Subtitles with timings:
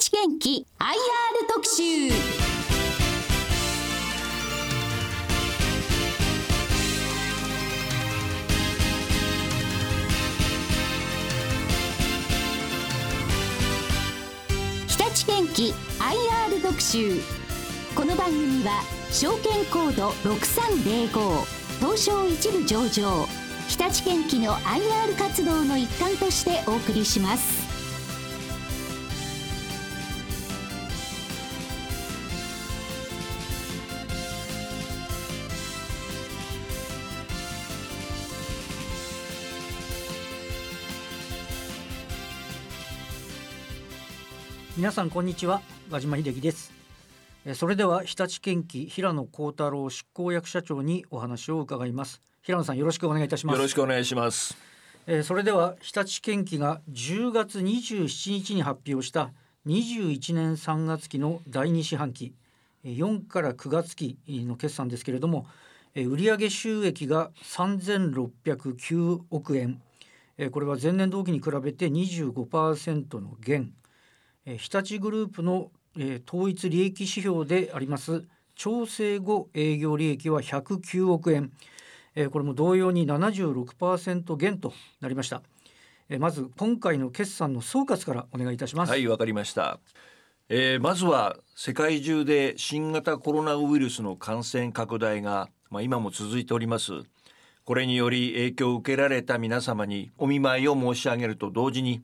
[0.00, 0.94] 立元気 IR
[1.46, 1.82] 特集。
[14.86, 17.20] 日立元気 IR 特集。
[17.94, 21.44] この番組は証券コード6305
[21.78, 23.26] 東証一部上場。
[23.68, 27.69] 日立元気の IR 活動の一環としてお送りします。
[44.80, 46.72] 皆さんこんにちは和島秀樹です。
[47.44, 52.22] えーそれでは日立建機平野幸太郎執行役社長にお話を伺います。
[52.40, 53.56] 平野さんよろしくお願いいたします。
[53.56, 54.56] よろしくお願いします。
[55.06, 59.32] えーそれでは日立建機が10月27日に発表した
[59.66, 62.32] 21年3月期の第2四半期
[62.82, 65.46] えー4から9月期の決算ですけれども
[65.94, 69.82] えー売上収益が3609億円。
[70.38, 73.79] えーこれは前年同期に比べて25%の減えー
[74.56, 81.50] 日立グループの、えー統一利益指標であります調整後営業利益は109億円、
[82.14, 85.42] えーこれも同様に76%減となりました、
[86.08, 89.78] えーまず今回の決算の総括からお願いいたします、はい、わかりました。
[90.48, 96.92] えーまずは世界中で新型コロナウイルスの感染拡大が、まあ、今も続いております。
[97.64, 102.02] これにより影響を受けられた皆様にお見舞いを申し上げると同時に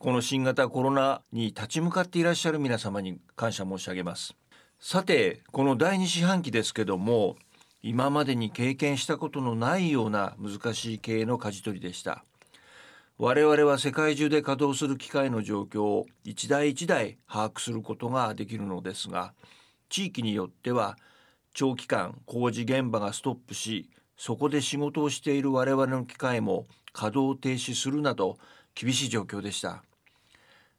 [0.00, 4.34] この新型コロナに立ち向かっていらっしゃる皆様に感謝申し上げます。
[4.78, 7.36] さてこの第二四半期ですけども
[7.82, 12.24] 今までに経験したことのないような難しい経営の舵取りでした。
[13.18, 19.34] 我々は世界中で稼働する機械の状況を一台一台把握することができるのですが
[19.90, 20.96] 地域によっては
[21.52, 28.38] 長期間工事現場がストップしそこで仕事をしている我々の機械も稼働停止するなど
[28.74, 29.82] 厳しい状況でした。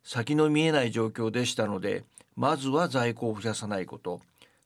[0.03, 2.03] 先の見えない状況でしたので
[2.35, 4.21] まずは在庫を増やさないこと。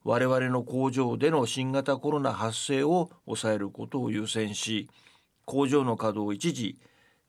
[0.06, 4.88] 我々の工場での新型コロナ発生を抑えることを優先し
[5.46, 6.78] 工場の稼働を一時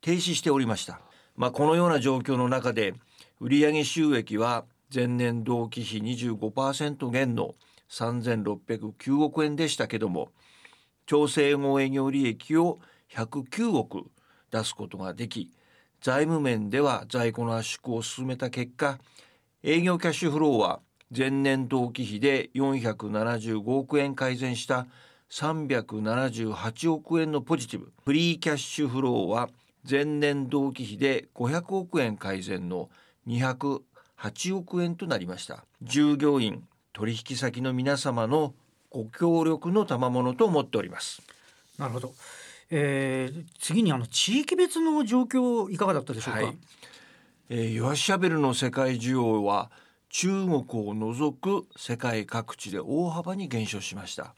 [0.02, 1.00] 停止しておりました、
[1.36, 2.92] まあ、このような状況の中で
[3.40, 7.54] 売上収益は前年同期比25%減の
[7.88, 10.28] 3609億円でしたけども
[11.06, 12.78] 調整後営業利益を
[13.10, 14.04] 109億
[14.50, 15.50] 出すことができ
[16.00, 18.98] 財務面では在庫の圧縮を進めた結果
[19.62, 20.80] 営業キャッシュフローは
[21.16, 24.86] 前年同期比で475億円改善した
[25.30, 27.92] 378億円のポジティブ。
[28.04, 29.48] フリーキャッシュフローは
[29.88, 32.90] 前年同期比で500億円改善の
[33.26, 35.64] 208億円となりました。
[35.82, 38.54] 従業員取引先の皆様の
[38.90, 41.22] ご協力の賜物と思っております。
[41.78, 42.14] なるほど、
[42.70, 46.58] えー次にあの地域別の状況いかがだったでしょうか、はい。
[47.48, 49.70] えー、ヨアシャベルの世界需要は
[50.08, 54.34] 中国を除く世界各地で大幅に減少しました。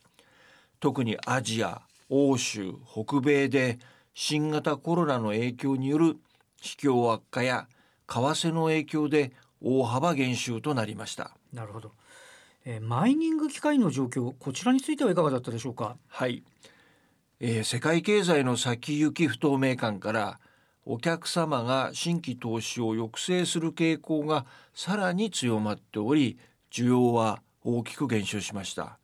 [0.80, 3.78] 特にアジア欧州北米で
[4.14, 6.16] 新型コロナの影響による
[6.60, 7.68] 市況悪化や
[8.08, 11.32] 為替の影響で大幅減収となりました。
[11.52, 11.92] なるほど、
[12.64, 15.96] えーマイニング機械の状況こちらについてはいかがだったでしょうか？
[16.08, 16.42] はい、
[17.40, 20.40] えー世界経済の先行き不透明感から
[20.84, 24.44] お客様が新規投資を抑制する傾向が
[24.74, 26.36] さらに強まっており
[26.72, 28.98] 需要は大きく減少しました。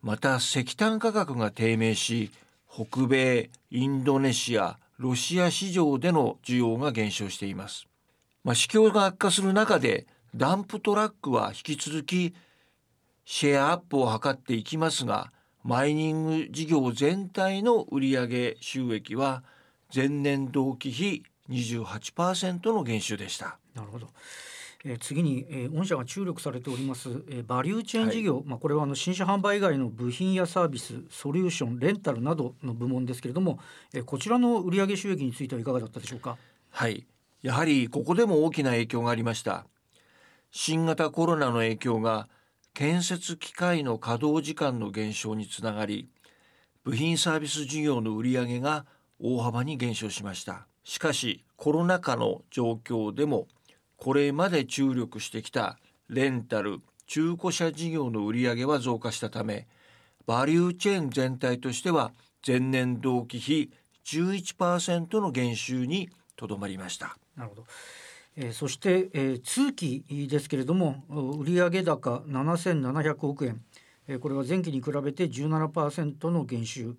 [0.00, 2.30] また石炭価格が低迷し
[2.66, 7.86] 北米インドネシアロシア市場での需要が減少しています。
[8.42, 12.34] まあ、市況が悪化する中でダンプトラックは引き続き
[13.26, 15.30] シェアアップを図っていきますが
[15.62, 19.42] マイニング事業全体の売上収益は
[19.94, 23.58] 前年同期比28%の減収でした。
[23.74, 24.08] なるほど。
[24.84, 33.58] えー次に、えー御社が注力されております、えーバリューチェーン事業、まあこれはあの新車販売以外の部品やサービス、ソリューション、レンタルなどの部門ですけれども、
[33.92, 36.38] えーこちらの売上収益についてはいかがだったでしょうか？
[36.70, 37.06] はい、
[37.42, 39.66] やはりここでも大きな影響がありました。
[40.50, 42.28] 新型コロナの影響が
[42.74, 46.08] 建設機械の稼働時間の減少につながり、
[46.84, 48.86] 部品サービス事業の売上が
[49.18, 50.66] 大幅に減少しました。
[50.84, 53.46] しかしコロナ禍の状況でも
[53.96, 55.78] これまで注力してきた
[56.08, 59.68] レンタル中古車事業の売上は増加したため
[60.26, 62.12] バリューチェーン全体としては
[62.46, 63.70] 前年同期比
[64.04, 67.18] 11%の減収にとどまりました。
[67.36, 67.66] なるほど。
[68.36, 73.60] えー、そして、えー、通期ですけれども売上高7700億円、
[74.08, 76.96] えー、これは前期に比べて17%の減収、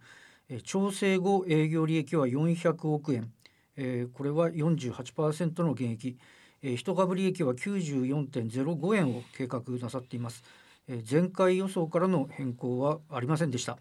[0.49, 3.31] えー、調整後営業利益は400億円、
[3.77, 6.17] えー、これは48%の減益、
[6.61, 10.43] えー、一株利益は94.05円を計画なさっています、
[10.87, 13.77] えー、前回予想からの変更はありませんでした、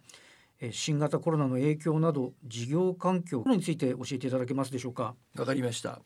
[0.61, 5.15] えー、新型コロナの影響など事業環境について教えていただけますでしょうか。
[5.37, 6.01] わかりました。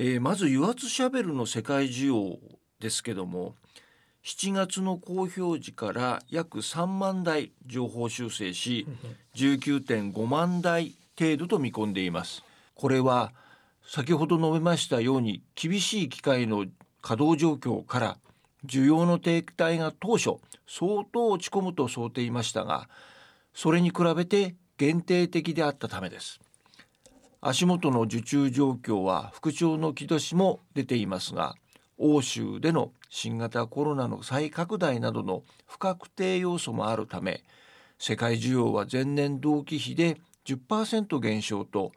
[0.00, 2.38] えー、まず油圧シャベルの世界需要
[2.78, 3.56] ですけども
[4.24, 8.86] 7月の公表時から約3万台情報修正し
[9.34, 12.44] 19.5万台程度と見込んでいます。
[12.76, 13.32] これは
[13.84, 16.66] 先ほど述べましたように厳しい機械の
[17.02, 18.18] 稼働状況から
[18.66, 20.36] 需要の停滞が当初
[20.68, 22.88] 相当落ち込むと想定いましたが
[23.52, 26.38] それに比べて限定的であったためです。
[27.40, 31.54] 足元の受注状況は復調の兆しも出ていますが
[31.96, 37.44] 欧州での新型コロナの再拡大などの不確定要素もあるため
[37.98, 41.92] 世界需要は前年同期比で10%減少と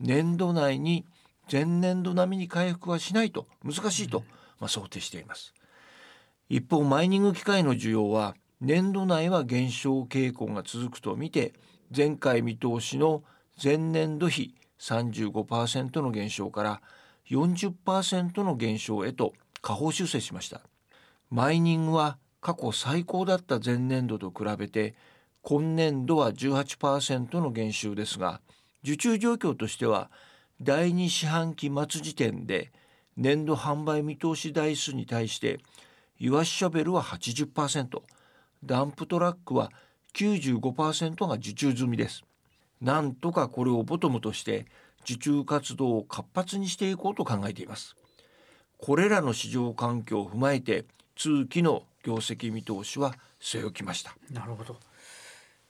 [0.00, 1.04] 年度内に
[1.50, 4.24] 前年度並みに回復はしないと難しいと、
[4.60, 5.54] まあ、想定しています。
[6.48, 11.54] 一方マイニング機械の需要は年度内は減少傾向が続くとみて
[11.94, 13.22] 前回見通しの
[13.62, 16.80] 前年度比35%の減少から
[17.30, 19.32] 40%の減少へと
[19.62, 20.60] 下方修正しました。
[21.30, 24.94] マイニングは過去最高だった前年度と比べて
[25.42, 28.40] 今年度は18%の減収ですが
[28.84, 30.10] 受注状況としては
[30.62, 32.70] 第2四半期末時点で
[33.16, 35.58] 年度販売見通し台数に対して
[36.18, 38.00] ユアシャベルは80%
[38.64, 39.70] ダンプトラックは
[40.14, 42.24] 95%が受注済みです。
[42.80, 44.66] なんとかこれをボトムとして
[45.02, 47.96] 受注活動を活発にしていこうと考えています。
[48.78, 50.84] これらの市場環境を踏まえて
[51.16, 54.16] 通期の業績見通しは据え置きました。
[54.30, 54.76] なるほど、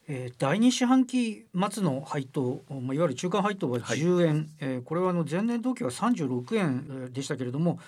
[0.08, 7.78] えー、第二四半期末の配当、まあ、いわゆる中間配当は10円、はい、えー、これはあの前年同期は36円でしたけれども、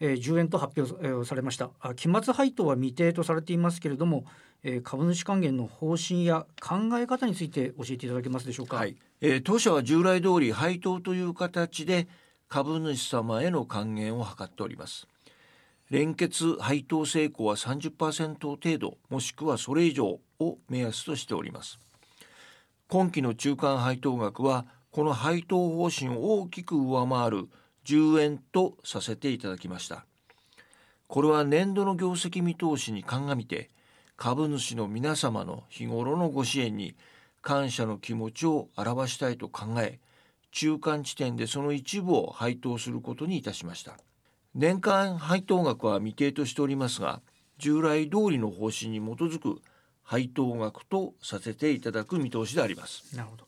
[0.00, 1.70] えー、10円と発表されました。
[1.94, 4.24] 期末配当は未定とされていますけれども、
[4.68, 8.96] えー、株主還元の方針や考え方について教えていただけますでしょうか、はい。
[9.20, 12.08] えー、当社は従来通り配当という形で
[12.48, 15.06] 株主様への還元を図っております。
[15.88, 21.78] 連結配当成功は30%程度もしくはそれ以上を目安としております。
[22.88, 27.48] 今期の中間配当額はこの配当方針を大きく上回る
[27.84, 30.06] 10円とさせていただきました。
[31.06, 33.70] これは年度の業績見通しに鑑みて
[34.16, 36.96] 株主の皆様の日頃のご支援に
[37.42, 40.00] 感謝の気持ちを表したいと考え
[40.50, 43.98] 中間地点でその一部を配当することにいたしました。
[44.54, 47.20] 年間配当額は未定としておりますが
[47.58, 49.60] 従来通りの方針に基づく
[50.02, 53.14] 配当額とさせていただく見通しであります。
[53.14, 53.46] なるほど。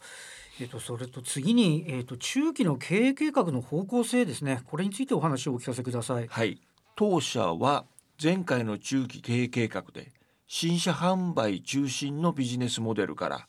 [0.60, 4.60] えーと、それと次に、えーと、中期の経営計画の方向性ですね。
[4.66, 6.26] これについてお話をお聞かせください。
[6.26, 6.60] はい。
[6.96, 7.84] 当社は
[8.20, 10.12] 前回の中期経営計画で
[10.50, 13.46] 新車販売中心のビジネスモデルから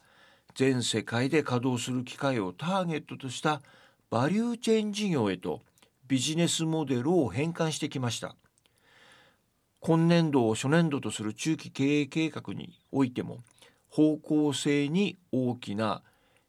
[0.53, 3.61] 全世界で稼働する機会をターゲットとした
[4.09, 5.61] バリューチェーン事業へと
[6.09, 8.35] ビジネスモデルを変換してきました。
[9.79, 13.37] 今年度を初年度とする中期経営計画においても
[13.87, 16.01] 方向性に大きな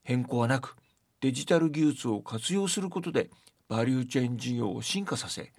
[0.03, 0.75] 変更はなく
[1.21, 3.31] デジタル技術を活用することで
[3.69, 5.53] バリューチェーン事業を進化させ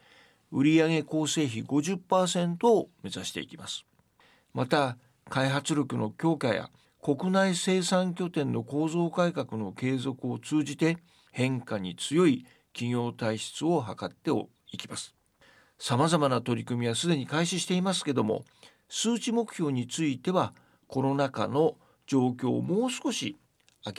[0.51, 3.85] 売上構成比50%を目指していきます。
[4.53, 4.97] また
[5.29, 6.69] 開発力の強化や
[7.01, 10.97] 国内生産拠点の構造改革の継続を通じて
[11.31, 14.31] 変化に強い企業体質を図って
[14.71, 15.15] いきます。
[15.79, 18.45] さまざまな取り組みはすでに開始していますけども
[18.87, 20.53] 数値目標については
[20.87, 23.39] コロナ禍の状況をもう少し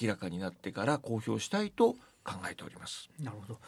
[0.00, 3.08] 明らかになってから公表したいと考えております。
[3.20, 3.58] なるほど。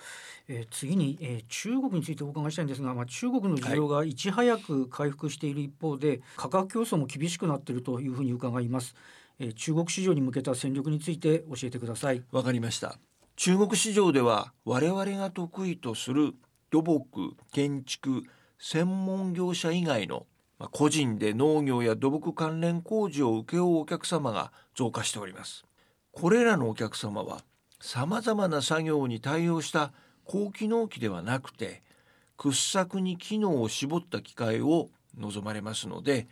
[0.49, 8.95] えー、次に、えー、中国についてお伺いしたいんですが、まあ、中国の需要がいち早く回復している一方で、はい、価格競争も厳しくなっているというふうに伺います。
[9.39, 12.23] えー、中国市場に向けた戦略について教えてください。
[12.31, 12.99] わかりました。
[13.37, 16.35] 中国市場では我々が得意とする
[16.71, 18.23] 土木建築
[18.59, 20.27] 専門業者以外の
[20.71, 25.65] 個人で農業や土木関連工事を請け負うお客様が増加しております
[26.13, 27.43] これらのお客様は
[27.87, 29.93] さまざまな作業に対応した
[30.25, 31.83] 高機能機ではなくて
[32.39, 34.89] 掘削に機能を絞った機械を
[35.19, 36.27] 望まれますので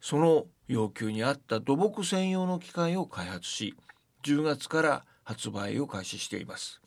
[0.00, 3.74] その要求に合った土木専用の機械を開発し
[4.22, 6.80] 10月から発売を開始しています。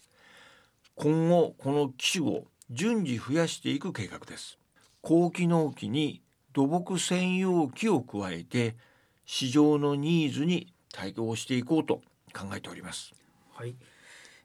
[0.95, 4.57] 今後この機種を順次増やしていく計画です。
[5.01, 6.21] 高機能機に
[6.53, 8.77] 土木専用機を加えて
[9.25, 11.95] 市場のニーズに対応していこうと
[12.33, 13.13] 考えております。
[13.53, 13.75] はい。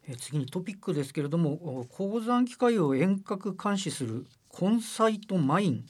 [0.09, 5.85] え次にトピックですけれども鉱山機械を遠隔監視するコンサイトマイン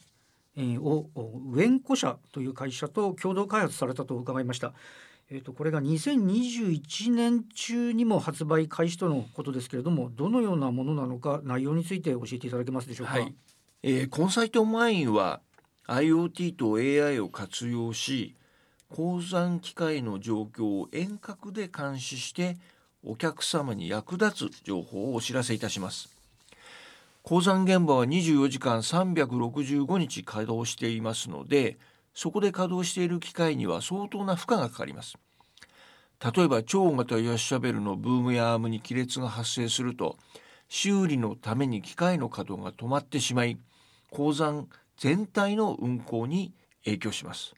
[0.80, 4.74] をウェンコ社という会社と共同開発されたと伺いました。
[5.32, 13.12] えーと、これが2021年中にも発売開始とのことですけれどもどのようなものなのか内容について教えていただけますでしょうか？
[13.12, 13.34] はい、
[13.84, 15.40] えー、コンサイトマインは
[15.86, 18.34] IoT と AI を活用し
[18.88, 22.56] 鉱山機械の状況を遠隔で監視して
[23.04, 26.20] お客様に役立つ情報をお知らせいたします。
[27.22, 31.76] 鉱山現場は24時間365日稼働していますので
[32.14, 35.16] そこで稼働している機械には相当な負荷がかかります
[36.34, 40.16] 例えば超大型ヤシャベルのブームやアームに亀裂が発生すると
[40.68, 43.58] 修理のために機械の稼働が止まってしまい
[44.10, 46.52] 鉱山全体の運行に
[46.84, 47.54] 影響します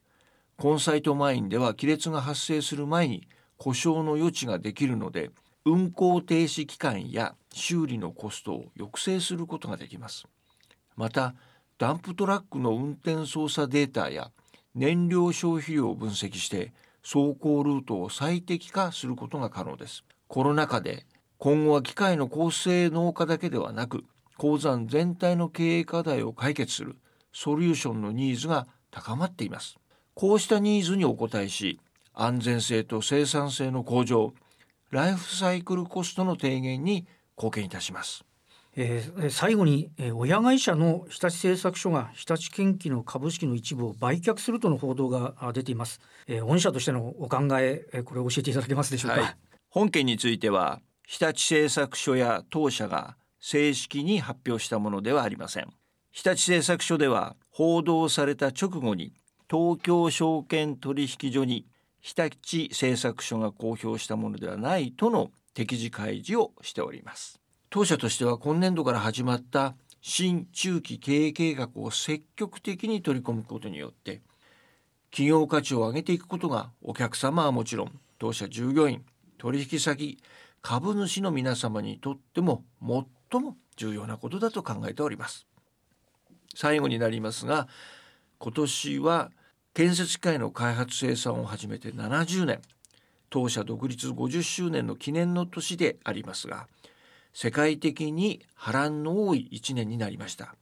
[0.58, 3.26] コンサイトマインでは亀裂が発生する前に
[3.62, 5.30] 故障の余地ができるので
[5.64, 10.26] 運行停止期間や修理のコストを抑制することができます。
[10.96, 11.36] また
[11.78, 14.32] ダンプトラックの運転操作データや
[14.74, 16.72] 燃料消費量を分析して
[17.04, 20.02] 走行ルートを最適化することが可能です。
[20.26, 21.06] コロナ禍で
[21.38, 24.02] 今後は機械の高性能化だけではなく
[24.38, 26.96] 鉱山全体の経営課題を解決する
[27.32, 29.76] ソリューションのニーズが高まっています。
[30.14, 31.78] こうしたニーズにお応えし
[32.14, 34.34] 安全性と生産性の向上
[34.90, 38.24] ライフサイクルコストの低減に貢献いたします。
[38.74, 46.00] えー、最後に、えー、親会社の日立製作所が日立建機の株式の一部を売却するとの報道が出ています。
[46.26, 49.20] えー、御社としてのお考え、えー、これを教えていただけますでしょうか。
[49.20, 49.36] はい、
[49.68, 55.68] 本件については日立製作所や当社が正式に発表したものではありません。
[56.10, 59.12] 日立製作所では報道された直後に
[59.50, 61.66] 東京証券取引所に
[62.02, 67.40] 日立製作所が公表したものではないとの適時開示をしております。
[67.70, 74.20] 当社としては今年度から始まった新中期経営計画を積極的に取り込むことによって
[75.10, 79.04] 企業価値を上げていくことがお客様はもちろん当社従業員
[79.38, 80.18] 取引先
[80.60, 82.64] 株主の皆様にとっても
[83.30, 85.46] 最も重要なことだと考えております。
[86.54, 87.68] 最後になりますが
[88.38, 89.30] 今年は
[89.74, 92.60] 建設機械の開発生産を始めて70年。
[93.30, 96.66] 当社独立50周年の記念の年でありますが
[97.32, 100.54] 世界的に波乱の多い1年になりました。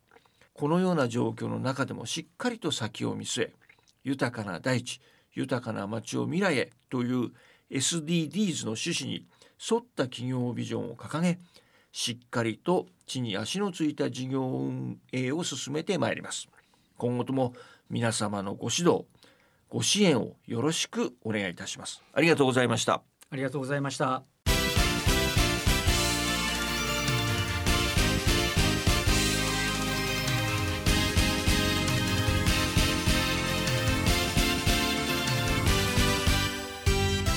[0.55, 3.53] このような状況の中でもしっかりと先を見据え
[4.05, 5.01] 豊かな大地
[5.35, 7.33] 豊かな街を未来へという
[7.73, 9.27] SDGs の趣旨に
[9.59, 11.41] 沿った企業ビジョンを掲げ
[11.91, 16.49] しっかりと地に足のついた事業運営を進めてまいります。
[16.97, 17.55] 今後とも
[17.91, 19.05] 皆様のご指導
[19.69, 22.03] ご支援をよろしくお願いいたします。
[22.13, 23.03] ありがとうございました。
[23.31, 24.23] ありがとうございました。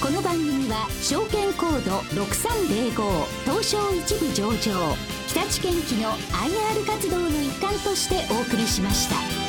[0.02, 4.96] この番組は証券コード6305東証一部上場
[5.28, 9.43] 日立建機の IR 活動の一環としてお送りしました。